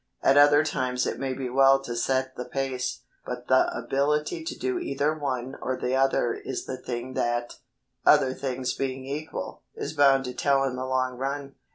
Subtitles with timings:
[0.23, 4.57] At other times it may be well to set the pace, but the ability to
[4.57, 7.59] do either one or the other is the thing that,
[8.03, 11.53] other things being equal, is bound to tell in the long run.